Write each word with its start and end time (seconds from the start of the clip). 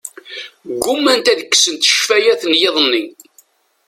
Ggumant 0.75 1.31
ad 1.31 1.39
kksent 1.45 1.89
ccfayat 1.91 2.41
n 2.45 2.53
yiḍ-nni. 2.59 3.03